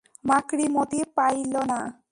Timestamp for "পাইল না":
1.15-1.79